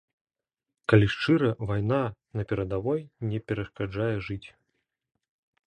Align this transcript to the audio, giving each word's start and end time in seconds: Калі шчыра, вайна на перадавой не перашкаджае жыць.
Калі 0.93 1.09
шчыра, 1.15 1.51
вайна 1.71 1.99
на 2.39 2.47
перадавой 2.53 2.99
не 3.29 3.39
перашкаджае 3.51 4.11
жыць. 4.29 4.43